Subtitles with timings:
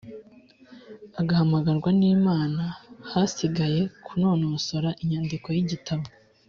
[1.21, 2.63] agahamagarwa n’Imana
[3.11, 6.05] hasigaye kunononsora inyandiko y’igitabo.